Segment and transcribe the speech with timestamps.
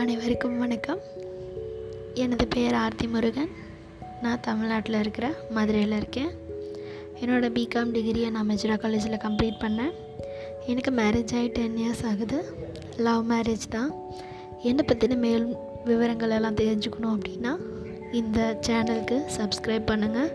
[0.00, 0.98] அனைவருக்கும் வணக்கம்.
[2.14, 3.50] எனது பெயர் ஆர்த்தி முருகன்.
[4.22, 6.28] நான் தமிழ்நாட்டில் இருக்கிற மதுரையில் இருக்கேன்.
[7.20, 9.92] என்னோடய பிகாம் டிகிரியை நான் மெஜரா காலேஜில் கம்ப்ளீட் பண்ணேன்.
[10.66, 12.44] எனக்கு மேரேஜ் ஆகி டென் இயர்ஸ் ஆகுது.
[12.96, 13.94] லவ் மேரேஜ் தான்.
[14.62, 17.56] என்னை பற்றின மேல் விவரங்கள் எல்லாம் தெரிஞ்சுக்கணும் அப்படின்னா
[18.12, 20.32] இந்த சேனலுக்கு சப்ஸ்கிரைப் பண்ணுங்கள்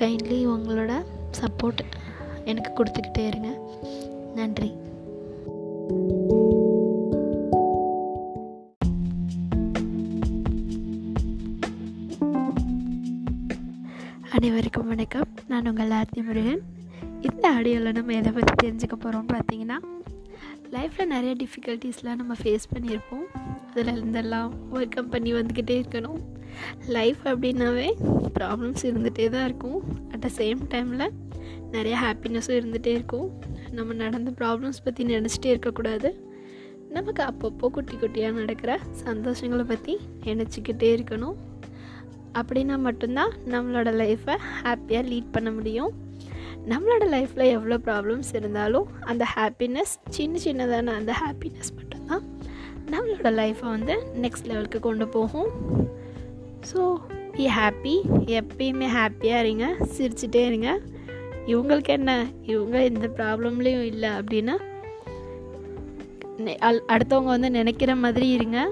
[0.00, 1.02] கைண்ட்லி உங்களோட
[1.40, 1.84] சப்போர்ட்
[2.44, 3.58] எனக்கு கொடுத்துக்கிட்டே இருங்க.
[4.34, 4.72] நன்றி.
[14.36, 15.28] அனைவருக்கும் வணக்கம்.
[15.48, 16.62] நான் உங்கள் ஆர்த்தி முருகன்.
[17.20, 19.76] இந்த ஆடியோவில் நம்ம எதை பற்றி தெரிஞ்சுக்க போகிறோம்னு பார்த்தீங்கன்னா
[20.72, 23.26] லைஃப்பில் நிறைய டிஃபிகல்ட்டிஸ்லாம் நம்ம ஃபேஸ் பண்ணியிருப்போம்.
[23.70, 26.18] அதில் இருந்தெல்லாம் ஒர்க் கம் பண்ணி வந்துக்கிட்டே இருக்கணும்.
[26.86, 27.88] லைஃப் அப்படின்னாவே
[28.38, 29.78] ப்ராப்ளம்ஸ் இருந்துகிட்டே தான் இருக்கும்.
[30.10, 31.08] அட் த சேம் டைமில்
[31.70, 33.40] நிறைய ஹாப்பினஸும் இருந்துகிட்டே இருக்கும்.
[33.70, 36.32] நம்ம நடந்த ப்ராப்ளம்ஸ் பற்றி நினச்சிட்டே இருக்கக்கூடாது.
[36.88, 41.36] நமக்கு அப்பப்போ குட்டி குட்டியாக நடக்கிற சந்தோஷங்களை பற்றி நினச்சிக்கிட்டே இருக்கணும்.
[42.34, 45.92] அப்படின்னா மட்டும்தான் நம்மளோட லைஃப்பை ஹாப்பியாக லீட் பண்ண முடியும்.
[46.68, 52.22] நம்மளோட லைஃப்பில் எவ்வளோ ப்ராப்ளம்ஸ் இருந்தாலும் அந்த ஹாப்பினஸ் சின்ன சின்னதான அந்த ஹாப்பினஸ் மட்டும்தான்
[52.90, 55.48] நம்மளோட லைஃப்பை வந்து நெக்ஸ்ட் லெவலுக்கு கொண்டு போகும்.
[56.72, 57.00] ஸோ
[57.32, 59.76] பி ஹாப்பி எப்பயுமே ஹாப்பியாக இருங்க.
[59.98, 60.80] சிரிச்சிட்டே இருங்க.
[61.46, 62.26] இவங்களுக்கு என்ன?
[62.42, 64.56] இவங்க எந்த ப்ராப்ளம்லேயும் இல்லை அப்படின்னா
[66.38, 68.70] அல்- அடுத்தவங்க வந்து நினைக்கிற மாதிரி இருங்க.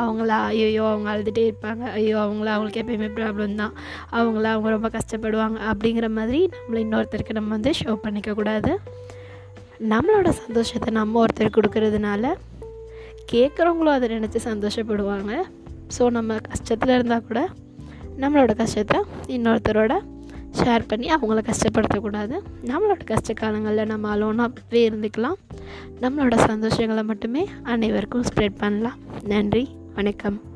[0.00, 1.84] அவங்களா ஐயோ அவங்க அழுதுகிட்டே இருப்பாங்க.
[1.98, 3.74] ஐயோ அவங்கள அவங்களுக்கு எப்பயுமே ப்ராப்ளம் தான்.
[4.18, 8.72] அவங்கள அவங்க ரொம்ப கஷ்டப்படுவாங்க அப்படிங்கிற மாதிரி நம்மளை இன்னொருத்தருக்கு நம்ம வந்து ஷோ பண்ணிக்கக்கூடாது
[9.92, 12.34] நம்மளோட சந்தோஷத்தை நம்ம ஒருத்தருக்கு கொடுக்கறதுனால
[13.32, 15.32] கேட்குறவங்களும் அதை நினச்சி சந்தோஷப்படுவாங்க.
[15.96, 17.40] ஸோ நம்ம கஷ்டத்தில் இருந்தால் கூட
[18.22, 19.00] நம்மளோட கஷ்டத்தை
[19.34, 19.94] இன்னொருத்தரோட
[20.58, 22.36] ஷேர் பண்ணி அவங்கள கஷ்டப்படுத்தக்கூடாது.
[22.70, 25.38] நம்மளோட கஷ்ட காலங்களில் நம்ம அலோனாகவே இருந்துக்கலாம்.
[26.02, 27.42] நம்மளோட சந்தோஷங்களை மட்டுமே
[27.74, 28.98] அனைவருக்கும் ஸ்ப்ரெட் பண்ணலாம்.
[29.32, 29.64] நன்றி.
[29.98, 30.47] வணக்கம்.